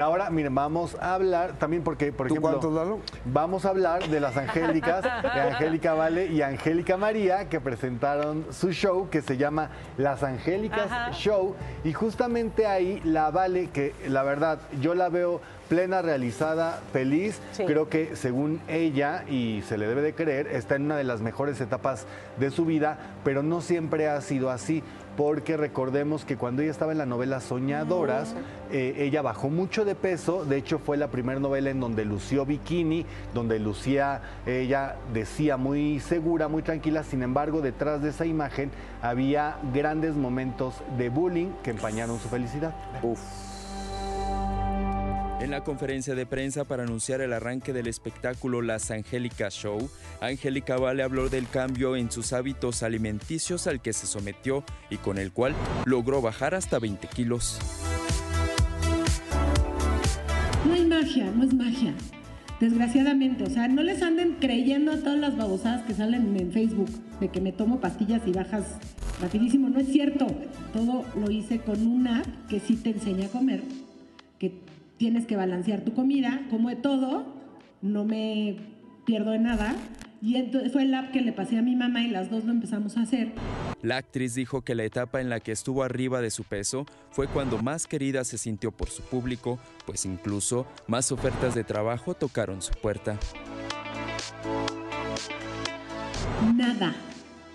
[0.00, 3.00] Ahora, miren, vamos a hablar también porque, por ¿Tú ejemplo, cuántos, Lalo?
[3.26, 8.72] vamos a hablar de las Angélicas, de Angélica Vale y Angélica María, que presentaron su
[8.72, 9.68] show que se llama
[9.98, 11.12] Las Angélicas Ajá.
[11.12, 11.54] Show.
[11.84, 17.40] Y justamente ahí la Vale, que la verdad, yo la veo plena, realizada, feliz.
[17.52, 17.64] Sí.
[17.64, 21.20] Creo que según ella, y se le debe de creer, está en una de las
[21.20, 22.06] mejores etapas
[22.38, 24.82] de su vida, pero no siempre ha sido así,
[25.16, 28.34] porque recordemos que cuando ella estaba en la novela Soñadoras,
[28.72, 32.46] eh, ella bajó mucho de peso, de hecho fue la primera novela en donde lució
[32.46, 33.04] bikini,
[33.34, 38.70] donde lucía, ella decía muy segura, muy tranquila, sin embargo detrás de esa imagen
[39.02, 42.74] había grandes momentos de bullying que empañaron su felicidad.
[43.02, 43.49] Uf.
[45.40, 49.90] En la conferencia de prensa para anunciar el arranque del espectáculo Las Angélicas Show,
[50.20, 55.16] Angélica Vale habló del cambio en sus hábitos alimenticios al que se sometió y con
[55.16, 55.54] el cual
[55.86, 57.58] logró bajar hasta 20 kilos.
[60.66, 61.94] No hay magia, no es magia.
[62.60, 66.90] Desgraciadamente, o sea, no les anden creyendo a todas las babosadas que salen en Facebook
[67.18, 68.76] de que me tomo pastillas y bajas
[69.22, 69.70] rapidísimo.
[69.70, 70.26] No es cierto.
[70.74, 73.62] Todo lo hice con una app que sí te enseña a comer,
[75.00, 77.24] tienes que balancear tu comida, como de todo,
[77.80, 78.58] no me
[79.06, 79.74] pierdo de nada.
[80.20, 82.52] Y entonces fue el app que le pasé a mi mamá y las dos lo
[82.52, 83.32] empezamos a hacer.
[83.80, 87.28] La actriz dijo que la etapa en la que estuvo arriba de su peso fue
[87.28, 92.60] cuando más querida se sintió por su público, pues incluso más ofertas de trabajo tocaron
[92.60, 93.18] su puerta.
[96.54, 96.94] Nada.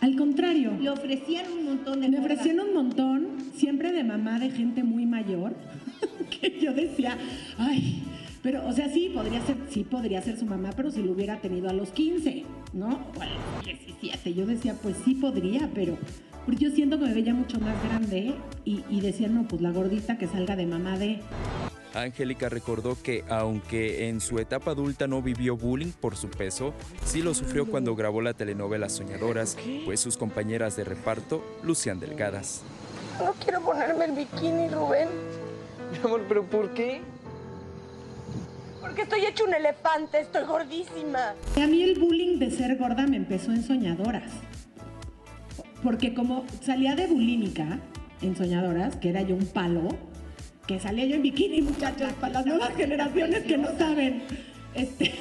[0.00, 0.72] Al contrario.
[0.80, 5.06] Le ofrecían un montón de Me ofrecían un montón, siempre de mamá de gente muy
[5.06, 5.54] mayor,
[6.40, 7.18] que yo decía,
[7.58, 8.02] ay,
[8.42, 11.40] pero, o sea, sí, podría ser, sí podría ser su mamá, pero si lo hubiera
[11.40, 12.88] tenido a los 15, ¿no?
[13.16, 14.34] O a los 17.
[14.34, 15.98] Yo decía, pues sí podría, pero
[16.46, 18.32] porque yo siento que me veía mucho más grande
[18.64, 21.20] y, y decía, no, pues la gordita que salga de mamá de...
[21.94, 26.72] Angélica recordó que aunque en su etapa adulta no vivió bullying por su peso,
[27.04, 32.62] sí lo sufrió cuando grabó la telenovela Soñadoras, pues sus compañeras de reparto lucían delgadas.
[33.18, 35.08] No quiero ponerme el bikini, Rubén.
[35.90, 37.00] Mi amor, ¿pero por qué?
[38.80, 41.34] Porque estoy hecho un elefante, estoy gordísima.
[41.56, 44.30] A mí el bullying de ser gorda me empezó en Soñadoras.
[45.82, 47.78] Porque como salía de bulímica
[48.22, 49.88] en Soñadoras, que era yo un palo,
[50.66, 54.22] que salía yo en bikini, muchachos, para las nuevas generaciones que no saben.
[54.74, 55.14] Este,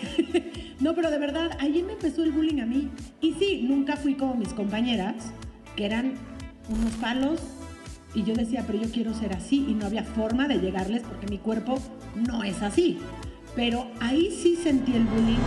[0.80, 2.90] no, pero de verdad, ahí me empezó el bullying a mí.
[3.22, 5.32] Y sí, nunca fui como mis compañeras,
[5.76, 6.16] que eran
[6.70, 7.40] unos palos,
[8.18, 11.28] y yo decía, pero yo quiero ser así, y no había forma de llegarles porque
[11.28, 11.78] mi cuerpo
[12.16, 12.98] no es así.
[13.56, 15.38] Pero ahí sí sentí el bullying.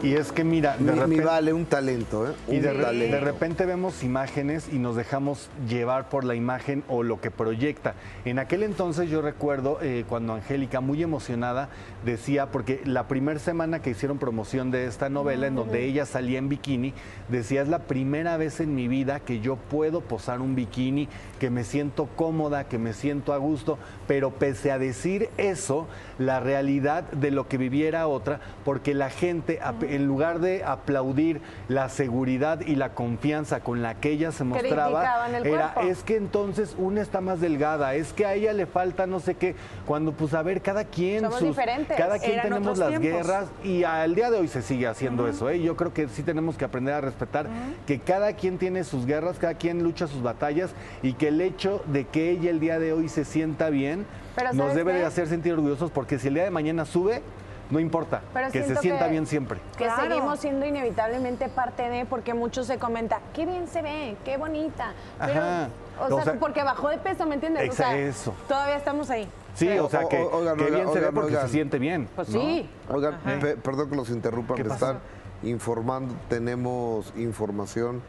[0.00, 1.24] Y es que mira, de Mi, mi repente...
[1.24, 2.32] vale un talento, ¿eh?
[2.46, 3.16] Y Un de, re- talento.
[3.16, 7.94] de repente vemos imágenes y nos dejamos llevar por la imagen o lo que proyecta.
[8.24, 11.68] En aquel entonces yo recuerdo eh, cuando Angélica, muy emocionada,
[12.04, 16.38] decía, porque la primera semana que hicieron promoción de esta novela, en donde ella salía
[16.38, 16.94] en bikini,
[17.28, 21.08] decía, es la primera vez en mi vida que yo puedo posar un bikini,
[21.40, 25.88] que me siento cómoda, que me siento a gusto, pero pese a decir eso,
[26.20, 31.40] la realidad de lo que viviera otra, porque la gente, ap- en lugar de aplaudir
[31.68, 35.90] la seguridad y la confianza con la que ella se mostraba, el era, cuerpo.
[35.90, 39.34] es que entonces una está más delgada, es que a ella le falta no sé
[39.34, 39.54] qué,
[39.86, 41.96] cuando pues a ver, cada quien, Somos diferentes.
[41.96, 43.10] cada quien Eran tenemos las tiempos.
[43.10, 45.60] guerras y al día de hoy se sigue haciendo eso, ¿eh?
[45.60, 47.46] yo creo que sí tenemos que aprender a respetar
[47.86, 50.70] que cada quien tiene sus guerras, cada quien lucha sus batallas
[51.02, 54.06] y que el hecho de que ella el día de hoy se sienta bien
[54.36, 57.22] Pero nos ¿sabes debe de hacer sentir orgullosos porque si el día de mañana sube,
[57.70, 59.60] no importa, Pero que se sienta que- bien siempre.
[59.76, 60.02] Que Claro.
[60.02, 64.92] seguimos siendo inevitablemente parte de, porque mucho se comenta, qué bien se ve, qué bonita.
[65.18, 65.68] Pero, Ajá.
[66.00, 67.62] o, O sea, sea, porque bajó de peso, ¿me entiendes?
[67.68, 68.34] O exa- sea, eso.
[68.48, 69.28] Todavía estamos ahí.
[69.54, 71.46] Sí, o sea, o- que, o- oigan, que oigan, bien se ve porque oigan.
[71.46, 72.08] se siente bien.
[72.14, 72.40] Pues ¿no?
[72.40, 72.70] sí.
[72.88, 75.00] Oigan, pe- perdón que los interrumpa, ¿Qué me están
[75.42, 78.00] informando, tenemos información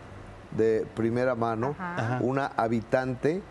[0.52, 1.76] de primera mano.
[1.80, 2.20] Ajá.
[2.22, 3.42] Una habitante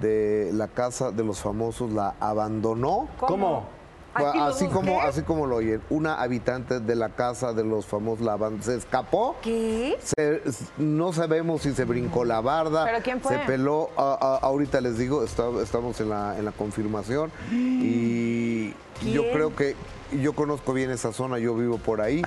[0.00, 3.08] de la casa de los famosos la abandonó.
[3.18, 3.66] ¿Cómo?
[4.14, 8.32] Así como, así como lo oyen, una habitante de la casa de los famosos la
[8.32, 8.62] abandonó.
[8.64, 9.36] Se escapó.
[9.42, 9.96] ¿Qué?
[10.02, 10.42] Se-
[10.78, 12.84] no sabemos si se brincó la barda.
[12.84, 13.36] ¿Pero quién fue?
[13.38, 13.90] Se peló.
[13.96, 17.30] a- a- ahorita les digo, está- estamos en la, en la confirmación.
[17.52, 18.57] Y
[19.02, 19.76] y yo creo que
[20.10, 22.22] yo conozco bien esa zona, yo vivo por ahí.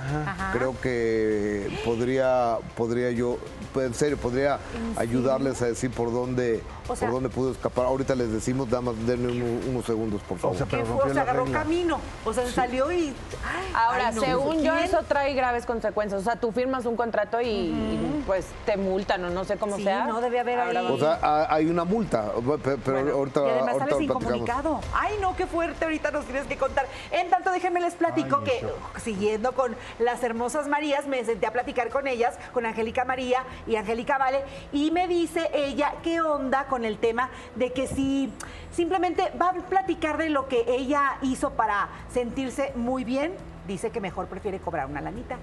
[0.52, 3.38] Creo que podría, podría yo,
[3.74, 4.60] pues, en serio, podría
[4.96, 7.86] ayudarles a decir por dónde, O sea- por dónde pudo escapar.
[7.86, 10.56] Ahorita les decimos, damas, denme uno- unos segundos, por favor.
[10.56, 10.92] sea, ¿Qué pero fue?
[10.94, 11.58] rompió O sea, agarró regla.
[11.58, 11.98] camino.
[12.24, 13.08] O sea, salió y.
[13.08, 16.20] Ay, Ahora, ay, no, según yo, eso trae graves consecuencias.
[16.20, 19.76] O sea, tú firmas un contrato y, y, pues te multan o no sé cómo
[19.76, 20.04] Sí, sea.
[20.06, 22.30] no debe haber Ahora ahí- o sea, ha- hay una multa,
[22.62, 24.80] pe- pero Bueno, ahorita, y además ahorita sales incomunicado.
[24.92, 26.86] Ay, no, qué fuerte, ahorita nos tienes que contar.
[27.10, 31.52] En tanto, déjenme les platico Ay, que, siguiendo con las hermosas Marías, me senté a
[31.52, 36.66] platicar con ellas, con Angélica María y Angélica Vale, y me dice ella qué onda
[36.66, 38.32] con el tema de que si
[38.72, 43.34] simplemente va a platicar de lo que ella hizo para sentirse muy bien,
[43.66, 45.36] dice que mejor prefiere cobrar una lanita.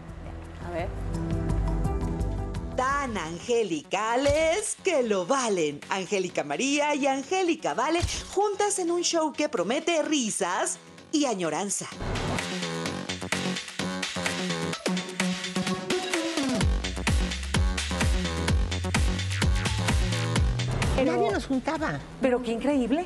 [0.68, 1.38] A ver.
[3.00, 5.80] Tan angelicales que lo valen.
[5.90, 8.01] Angélica María y Angélica Vale
[8.34, 10.80] juntas en un show que promete risas
[11.13, 11.88] y añoranza.
[21.06, 23.06] Nadie nos juntaba, Pero qué increíble.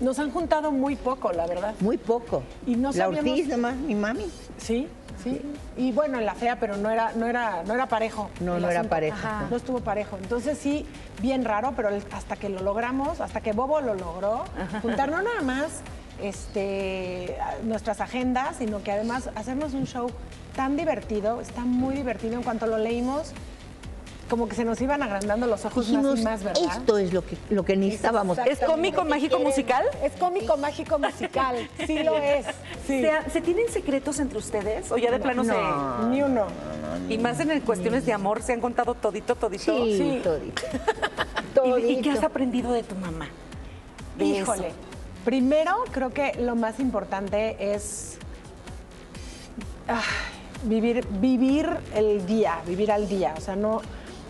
[0.00, 1.74] Nos han juntado muy poco, la verdad.
[1.80, 2.42] muy poco.
[2.66, 4.26] Y no La sabíamos- Ortiz nomás, mi mami.
[4.56, 4.86] Sí,
[5.30, 5.54] sí.
[5.76, 8.30] Y bueno, en la fea, pero no era, no era, no era parejo.
[8.40, 9.46] No, no era parejo, Ajá.
[9.50, 9.56] no.
[9.56, 10.18] Estuvo parejo.
[10.20, 10.86] Entonces sí,
[11.20, 14.44] bien raro, pero hasta que lo logramos, hasta que Bobo lo logró,
[14.82, 15.82] juntar no nada más
[16.20, 20.10] este, nuestras agendas, sino que además hacernos un show
[20.56, 22.34] tan divertido, está muy divertido.
[22.34, 23.32] En cuanto lo leímos,
[24.28, 26.76] como que se nos iban agrandando los ojos Dijimos, más y más, ¿verdad?
[26.78, 28.38] esto es lo que, lo que necesitábamos.
[28.46, 29.84] ¿Es cómico, mágico, musical?
[30.02, 31.68] Es cómico, mágico, musical.
[31.86, 32.46] Sí lo es.
[32.86, 33.02] Sí.
[33.02, 34.90] ¿Se, se tienen secretos entre ustedes?
[34.92, 35.52] ¿O ya de plano se.?
[36.10, 36.46] Ni uno.
[37.08, 39.84] Y más en cuestiones de amor, ¿se han contado todito, todito?
[39.84, 40.20] Sí, Sí.
[40.22, 40.62] todito.
[41.78, 42.26] ¿Y, y qué has Todito.
[42.26, 43.28] aprendido de tu mamá?
[44.16, 44.68] De Híjole.
[44.68, 44.76] eso.
[45.24, 48.16] Primero, creo que lo más importante es
[49.88, 50.00] ah,
[50.64, 53.34] vivir, vivir el día, vivir al día.
[53.36, 53.80] O sea, no,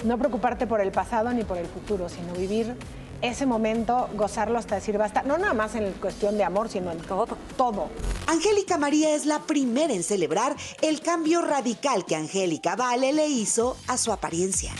[0.04, 2.76] no preocuparte por el pasado ni por el futuro, sino vivir
[3.20, 5.22] ese momento, gozarlo hasta decir basta.
[5.22, 7.36] No nada más en cuestión de amor, sino en todo.
[7.56, 7.88] Todo.
[8.26, 13.76] Angélica María es la primera en celebrar el cambio radical que Angélica Vale le hizo
[13.88, 14.72] a su apariencia.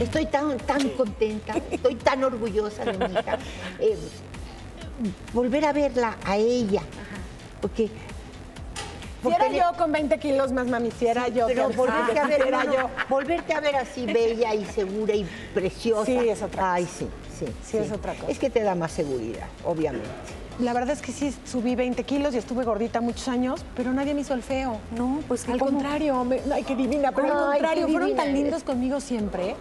[0.00, 3.38] Estoy tan, tan contenta, estoy tan orgullosa de mi hija.
[3.78, 3.96] Eh,
[5.32, 6.82] volver a verla a ella.
[7.62, 7.90] Porque.
[9.22, 11.46] Si era yo con 20 kilos más mami, si era yo.
[11.46, 12.90] Pero que- volverte a ver, era no, yo.
[13.08, 16.04] volverte a ver así bella y segura y preciosa.
[16.06, 17.08] Sí, es otra Ay, sí,
[17.38, 17.46] sí.
[17.64, 18.30] Sí, es otra cosa.
[18.30, 20.08] Es que te da más seguridad, obviamente.
[20.60, 24.14] La verdad es que sí subí 20 kilos y estuve gordita muchos años, pero nadie
[24.14, 24.78] me hizo el feo.
[24.96, 28.28] No, pues que Al cómo- contrario, me- ay, qué divina, pero al contrario, fueron tan
[28.28, 28.40] eres.
[28.42, 29.54] lindos conmigo siempre.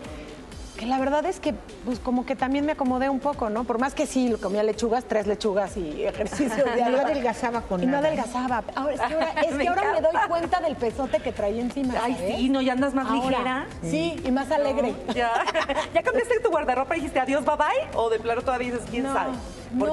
[0.78, 1.54] Que la verdad es que,
[1.86, 3.64] pues como que también me acomodé un poco, ¿no?
[3.64, 7.86] Por más que sí, comía lechugas, tres lechugas y ejercicio Y no adelgazaba con Y
[7.86, 8.62] no adelgazaba.
[8.76, 11.62] Ahora, es que ahora, es Me que ahora me doy cuenta del pesote que traía
[11.62, 12.36] encima, Ay, ¿sabes?
[12.38, 13.66] sí, no, ya andas más Ahora, ligera.
[13.84, 14.94] Sí, y más alegre.
[15.14, 15.32] Ya.
[15.94, 17.98] ¿Ya cambiaste tu guardarropa y dijiste adiós, bye bye?
[17.98, 19.32] ¿O de plano todavía dices quién No, sabe?
[19.74, 19.86] no.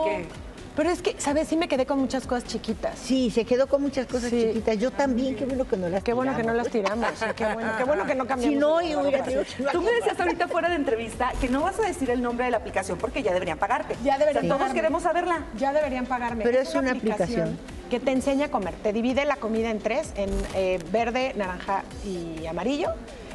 [0.74, 1.48] Pero es que, ¿sabes?
[1.48, 2.98] Sí me quedé con muchas cosas chiquitas.
[2.98, 4.46] Sí, se quedó con muchas cosas Sí.
[4.48, 4.78] chiquitas.
[4.78, 7.12] Yo también, qué bueno que no las Qué bueno que no las tiramos.
[7.12, 7.18] tiramos.
[7.18, 8.54] sí, qué, bueno, qué bueno que no cambiamos.
[8.54, 11.78] Si no, yo hubiera que Tú me decías ahorita fuera de entrevista que no vas
[11.78, 13.96] a decir el nombre de la aplicación porque ya deberían pagarte.
[14.02, 14.80] Ya deberían O sea, Todos pagarme.
[14.80, 15.44] queremos saberla.
[15.58, 16.42] Ya deberían pagarme.
[16.44, 17.58] Pero es una aplicación.
[17.90, 18.72] que te enseña a comer.
[18.82, 22.88] Te divide la comida en tres, en eh, verde, naranja y amarillo,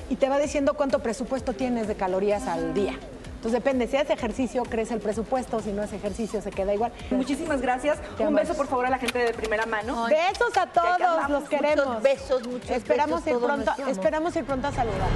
[0.09, 2.97] y te va diciendo cuánto presupuesto tienes de calorías al día.
[3.37, 6.91] Entonces depende, si haces ejercicio, crece el presupuesto, si no es ejercicio, se queda igual.
[7.11, 7.99] Muchísimas gracias.
[8.17, 10.07] Te Un beso, por favor, a la gente de primera mano.
[10.09, 11.85] Besos a todos, los queremos.
[11.85, 15.07] Muchos besos, muchos esperamos besos, ir pronto, esperamos ir pronto a saludar.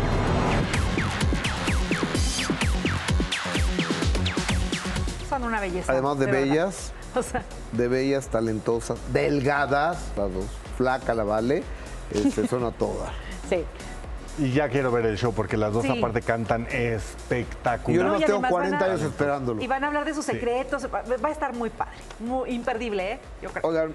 [5.28, 5.92] Son una belleza.
[5.92, 10.46] Además de, bellas, O sea, de bellas, talentosas, delgadas, las dos,
[10.78, 11.63] flaca la vale,
[12.12, 13.10] este, son a todas.
[13.50, 13.66] Sí.
[14.40, 15.98] Y ya quiero ver el show porque las dos Sí.
[15.98, 18.06] aparte cantan Yo espectacular.
[18.06, 19.62] nomás y tengo además 40 van a- años esperándolo.
[19.62, 20.86] y van a hablar de sus secretos.
[20.94, 21.98] Va va a estar muy padre.
[22.20, 23.20] Muy imperdible, ¿eh?
[23.42, 23.68] Yo creo.
[23.70, 23.94] Oigan,